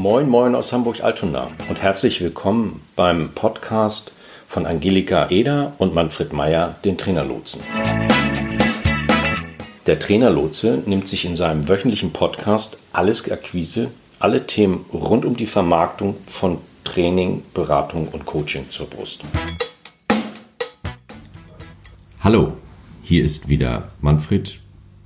[0.00, 4.12] Moin, moin aus Hamburg-Altona und herzlich willkommen beim Podcast
[4.46, 7.62] von Angelika Eder und Manfred Meyer, den Trainerlotsen.
[9.88, 13.90] Der Trainerlotse nimmt sich in seinem wöchentlichen Podcast Alles Akquise,
[14.20, 19.24] alle Themen rund um die Vermarktung von Training, Beratung und Coaching zur Brust.
[22.20, 22.52] Hallo,
[23.02, 24.60] hier ist wieder Manfred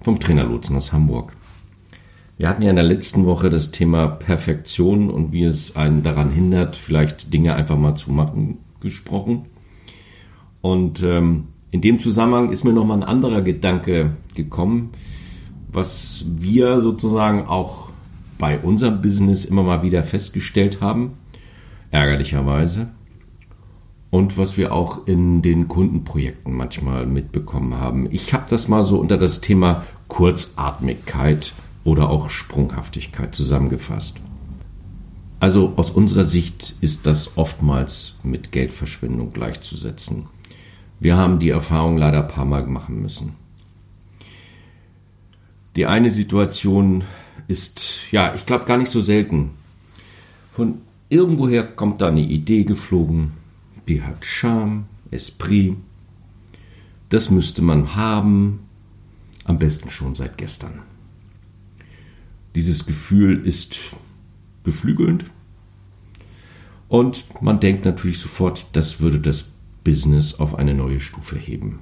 [0.00, 1.34] vom Trainerlotsen aus Hamburg.
[2.38, 6.30] Wir hatten ja in der letzten Woche das Thema Perfektion und wie es einen daran
[6.30, 9.46] hindert, vielleicht Dinge einfach mal zu machen, gesprochen.
[10.60, 14.90] Und ähm, in dem Zusammenhang ist mir nochmal ein anderer Gedanke gekommen,
[15.72, 17.90] was wir sozusagen auch
[18.38, 21.14] bei unserem Business immer mal wieder festgestellt haben,
[21.90, 22.86] ärgerlicherweise,
[24.10, 28.06] und was wir auch in den Kundenprojekten manchmal mitbekommen haben.
[28.12, 31.52] Ich habe das mal so unter das Thema Kurzatmigkeit
[31.84, 34.18] oder auch Sprunghaftigkeit zusammengefasst.
[35.40, 40.26] Also aus unserer Sicht ist das oftmals mit Geldverschwendung gleichzusetzen.
[41.00, 43.34] Wir haben die Erfahrung leider ein paar Mal machen müssen.
[45.76, 47.04] Die eine Situation
[47.46, 49.50] ist, ja, ich glaube gar nicht so selten.
[50.54, 53.32] Von irgendwoher kommt da eine Idee geflogen,
[53.86, 55.76] die hat Charme, Esprit.
[57.10, 58.60] Das müsste man haben,
[59.44, 60.80] am besten schon seit gestern.
[62.58, 63.78] Dieses Gefühl ist
[64.64, 65.26] beflügelnd
[66.88, 69.44] und man denkt natürlich sofort, das würde das
[69.84, 71.78] Business auf eine neue Stufe heben.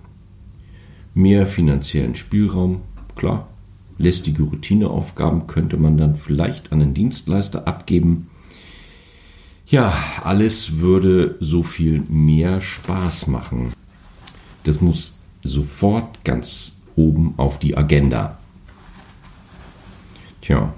[1.15, 2.83] Mehr finanziellen Spielraum,
[3.15, 3.49] klar.
[3.97, 8.29] Lästige Routineaufgaben könnte man dann vielleicht an den Dienstleister abgeben.
[9.67, 13.73] Ja, alles würde so viel mehr Spaß machen.
[14.65, 18.37] Das muss sofort ganz oben auf die Agenda.
[20.47, 20.73] Tja,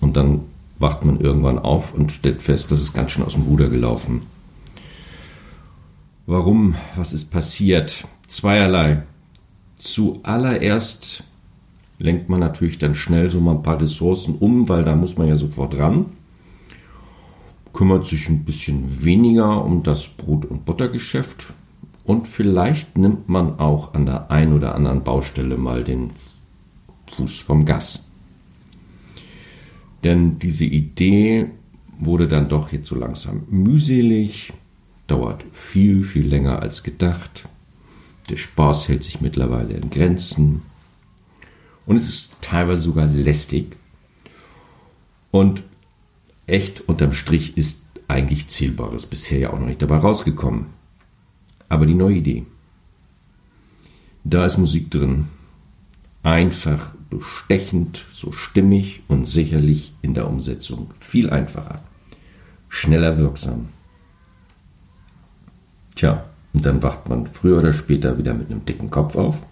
[0.00, 0.40] und dann
[0.80, 4.22] wacht man irgendwann auf und stellt fest, das ist ganz schön aus dem Ruder gelaufen.
[6.26, 6.74] Warum?
[6.96, 8.04] Was ist passiert?
[8.26, 9.04] Zweierlei.
[9.78, 11.22] Zuallererst
[12.00, 15.28] lenkt man natürlich dann schnell so mal ein paar Ressourcen um, weil da muss man
[15.28, 16.06] ja sofort ran.
[17.72, 21.46] Kümmert sich ein bisschen weniger um das Brot- und Buttergeschäft.
[22.02, 26.10] Und vielleicht nimmt man auch an der einen oder anderen Baustelle mal den
[27.14, 28.05] Fuß vom Gas.
[30.06, 31.48] Denn diese Idee
[31.98, 34.52] wurde dann doch jetzt so langsam mühselig,
[35.08, 37.48] dauert viel, viel länger als gedacht.
[38.30, 40.62] Der Spaß hält sich mittlerweile in Grenzen.
[41.86, 43.74] Und es ist teilweise sogar lästig.
[45.32, 45.64] Und
[46.46, 50.66] echt unterm Strich ist eigentlich Zählbares bisher ja auch noch nicht dabei rausgekommen.
[51.68, 52.46] Aber die neue Idee.
[54.22, 55.26] Da ist Musik drin.
[56.22, 61.80] Einfach bestechend, so stimmig und sicherlich in der Umsetzung viel einfacher,
[62.68, 63.68] schneller wirksam.
[65.94, 69.44] Tja, und dann wacht man früher oder später wieder mit einem dicken Kopf auf.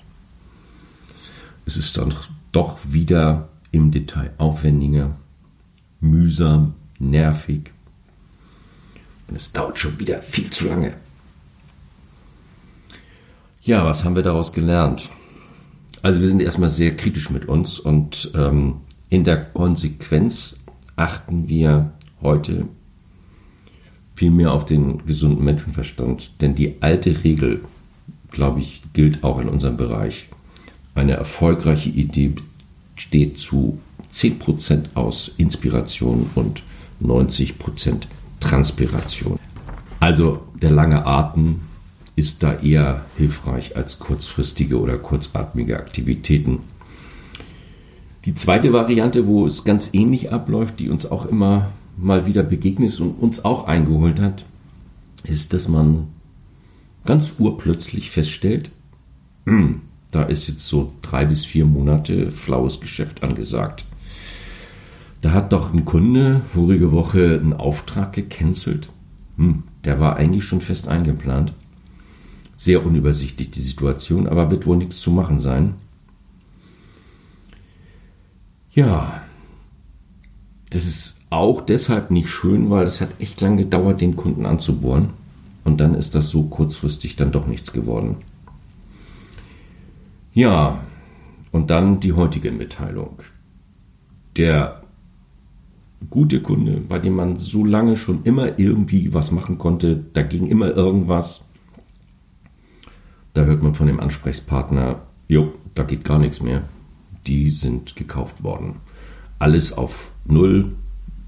[1.66, 2.14] Es ist dann
[2.53, 5.16] doch wieder im Detail aufwendiger,
[6.00, 7.70] mühsam, nervig.
[9.28, 10.94] Und es dauert schon wieder viel zu lange.
[13.62, 15.09] Ja, was haben wir daraus gelernt?
[16.04, 18.75] Also wir sind erstmal sehr kritisch mit uns und ähm,
[19.09, 20.56] in der Konsequenz
[20.97, 22.66] achten wir heute
[24.14, 26.43] viel mehr auf den gesunden Menschenverstand.
[26.43, 27.62] Denn die alte Regel,
[28.31, 30.28] glaube ich, gilt auch in unserem Bereich.
[30.94, 32.34] Eine erfolgreiche Idee
[32.94, 33.78] besteht zu
[34.12, 36.62] 10% aus Inspiration und
[37.03, 38.03] 90%
[38.41, 39.38] Transpiration.
[40.00, 41.62] Also der lange Atem
[42.16, 46.60] ist da eher hilfreich als kurzfristige oder kurzatmige Aktivitäten.
[48.25, 52.98] Die zweite Variante, wo es ganz ähnlich abläuft, die uns auch immer mal wieder begegnet
[53.00, 54.44] und uns auch eingeholt hat,
[55.25, 56.08] ist, dass man
[57.04, 58.70] ganz urplötzlich feststellt,
[59.46, 63.84] hm, da ist jetzt so drei bis vier Monate flaues Geschäft angesagt.
[65.20, 68.90] Da hat doch ein Kunde vorige Woche einen Auftrag gecancelt.
[69.37, 71.52] Hm, der war eigentlich schon fest eingeplant.
[72.56, 75.74] Sehr unübersichtlich die Situation, aber wird wohl nichts zu machen sein.
[78.72, 79.22] Ja,
[80.70, 85.10] das ist auch deshalb nicht schön, weil es hat echt lang gedauert, den Kunden anzubohren.
[85.64, 88.16] Und dann ist das so kurzfristig dann doch nichts geworden.
[90.32, 90.80] Ja,
[91.52, 93.20] und dann die heutige Mitteilung.
[94.36, 94.82] Der
[96.10, 100.46] gute Kunde, bei dem man so lange schon immer irgendwie was machen konnte, da ging
[100.48, 101.42] immer irgendwas,
[103.34, 106.62] da hört man von dem Ansprechpartner, jo, da geht gar nichts mehr.
[107.26, 108.76] Die sind gekauft worden.
[109.38, 110.72] Alles auf Null,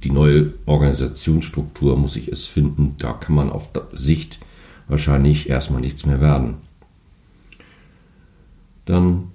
[0.04, 2.94] die neue Organisationsstruktur muss ich es finden.
[2.98, 4.38] Da kann man auf Sicht
[4.88, 6.54] wahrscheinlich erstmal nichts mehr werden.
[8.84, 9.32] Dann,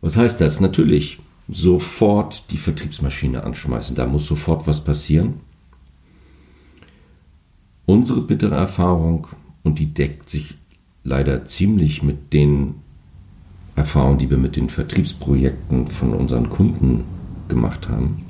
[0.00, 0.60] was heißt das?
[0.60, 3.94] Natürlich sofort die Vertriebsmaschine anschmeißen.
[3.94, 5.34] Da muss sofort was passieren.
[7.86, 9.28] Unsere bittere Erfahrung,
[9.62, 10.54] und die deckt sich
[11.04, 12.74] leider ziemlich mit den
[13.76, 17.04] Erfahrungen, die wir mit den Vertriebsprojekten von unseren Kunden
[17.48, 18.24] gemacht haben,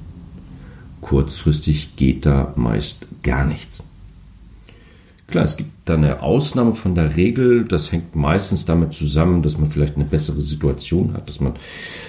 [1.00, 3.82] kurzfristig geht da meist gar nichts.
[5.26, 7.64] Klar, es gibt da eine Ausnahme von der Regel.
[7.64, 11.52] Das hängt meistens damit zusammen, dass man vielleicht eine bessere Situation hat, dass man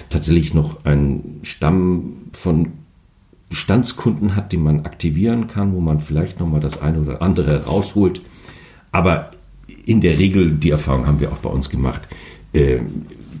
[0.08, 2.72] tatsächlich noch einen Stamm von
[3.50, 7.64] Bestandskunden hat, den man aktivieren kann, wo man vielleicht noch mal das eine oder andere
[7.64, 8.22] rausholt.
[8.90, 9.32] Aber
[9.84, 12.08] in der Regel, die Erfahrung haben wir auch bei uns gemacht,
[12.52, 12.80] äh,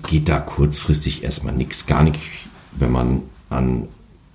[0.08, 2.20] geht da kurzfristig erstmal nichts, gar nicht,
[2.78, 3.88] wenn man an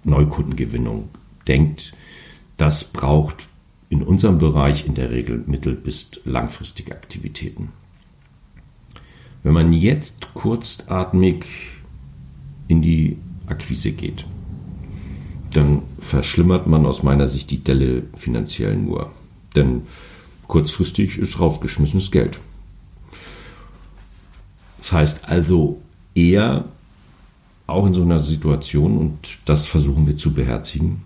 [0.04, 1.10] Neukundengewinnung
[1.48, 1.94] denkt.
[2.58, 3.48] Das braucht
[3.90, 7.70] in unserem Bereich in der Regel mittel- bis langfristige Aktivitäten.
[9.44, 11.46] Wenn man jetzt kurzatmig
[12.68, 14.26] in die Akquise geht,
[15.52, 19.12] dann verschlimmert man aus meiner Sicht die Delle finanziell nur.
[19.56, 19.84] Denn
[20.48, 22.40] kurzfristig ist rausgeschmissenes Geld.
[24.78, 25.82] Das heißt also
[26.14, 26.66] eher
[27.68, 31.02] auch in so einer Situation, und das versuchen wir zu beherzigen,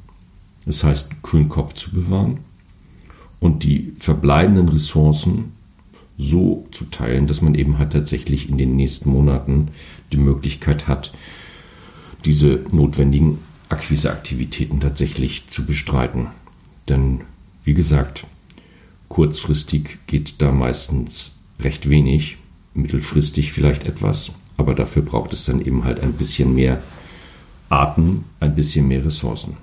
[0.65, 2.39] das heißt, kühlen Kopf zu bewahren
[3.39, 5.53] und die verbleibenden Ressourcen
[6.17, 9.69] so zu teilen, dass man eben halt tatsächlich in den nächsten Monaten
[10.11, 11.13] die Möglichkeit hat,
[12.25, 13.39] diese notwendigen
[13.69, 16.27] Akquiseaktivitäten tatsächlich zu bestreiten.
[16.89, 17.21] Denn,
[17.63, 18.25] wie gesagt,
[19.09, 22.37] kurzfristig geht da meistens recht wenig,
[22.73, 26.81] mittelfristig vielleicht etwas, aber dafür braucht es dann eben halt ein bisschen mehr
[27.69, 29.57] Arten, ein bisschen mehr Ressourcen.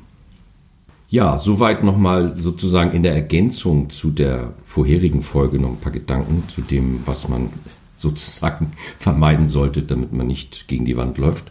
[1.08, 6.48] Ja, soweit nochmal sozusagen in der Ergänzung zu der vorherigen Folge noch ein paar Gedanken
[6.48, 7.50] zu dem, was man
[7.96, 11.50] sozusagen vermeiden sollte, damit man nicht gegen die Wand läuft.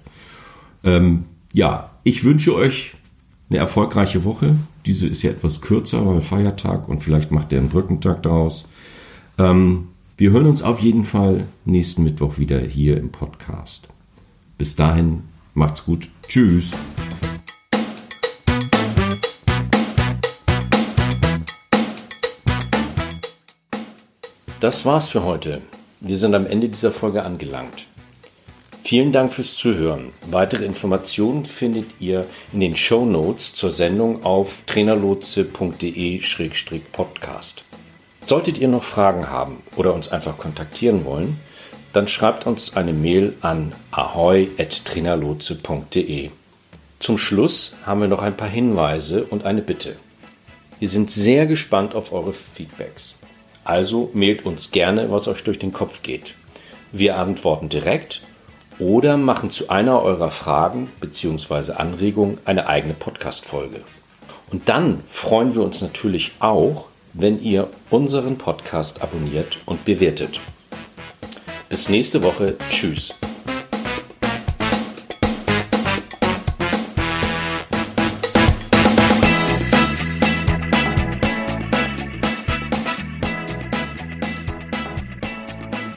[0.84, 2.94] Ähm, ja, ich wünsche euch
[3.50, 4.56] eine erfolgreiche Woche.
[4.86, 8.66] Diese ist ja etwas kürzer, weil Feiertag und vielleicht macht ihr einen Brückentag daraus.
[9.40, 9.88] Ähm,
[10.18, 13.88] wir hören uns auf jeden Fall nächsten Mittwoch wieder hier im Podcast.
[14.58, 15.24] Bis dahin,
[15.56, 16.08] macht's gut.
[16.28, 16.72] Tschüss.
[24.60, 25.62] Das war's für heute.
[26.00, 27.88] Wir sind am Ende dieser Folge angelangt.
[28.86, 30.14] Vielen Dank fürs Zuhören.
[30.30, 37.64] Weitere Informationen findet ihr in den Show Notes zur Sendung auf trainerlotse.de-podcast.
[38.24, 41.40] Solltet ihr noch Fragen haben oder uns einfach kontaktieren wollen,
[41.94, 46.30] dann schreibt uns eine Mail an ahoy.trainerlotse.de.
[47.00, 49.96] Zum Schluss haben wir noch ein paar Hinweise und eine Bitte.
[50.78, 53.18] Wir sind sehr gespannt auf eure Feedbacks.
[53.64, 56.36] Also mailt uns gerne, was euch durch den Kopf geht.
[56.92, 58.22] Wir antworten direkt
[58.80, 61.74] oder machen zu einer eurer Fragen bzw.
[61.74, 63.82] Anregungen eine eigene Podcast-Folge.
[64.52, 70.40] Und dann freuen wir uns natürlich auch, wenn ihr unseren Podcast abonniert und bewertet.
[71.70, 72.58] Bis nächste Woche.
[72.70, 73.16] Tschüss.